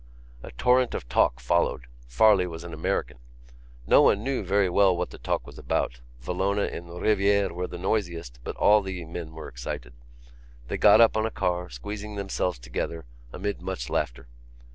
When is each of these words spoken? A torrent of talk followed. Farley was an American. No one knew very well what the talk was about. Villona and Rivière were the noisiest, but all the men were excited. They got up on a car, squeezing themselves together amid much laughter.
A 0.41 0.49
torrent 0.53 0.95
of 0.95 1.07
talk 1.07 1.39
followed. 1.39 1.85
Farley 2.07 2.47
was 2.47 2.63
an 2.63 2.73
American. 2.73 3.19
No 3.85 4.01
one 4.01 4.23
knew 4.23 4.43
very 4.43 4.67
well 4.67 4.97
what 4.97 5.11
the 5.11 5.19
talk 5.19 5.45
was 5.45 5.59
about. 5.59 6.01
Villona 6.21 6.63
and 6.75 6.87
Rivière 6.87 7.51
were 7.51 7.67
the 7.67 7.77
noisiest, 7.77 8.39
but 8.43 8.55
all 8.55 8.81
the 8.81 9.05
men 9.05 9.33
were 9.33 9.47
excited. 9.47 9.93
They 10.69 10.77
got 10.79 11.01
up 11.01 11.15
on 11.15 11.27
a 11.27 11.29
car, 11.29 11.69
squeezing 11.69 12.15
themselves 12.15 12.57
together 12.57 13.05
amid 13.31 13.61
much 13.61 13.91
laughter. 13.91 14.27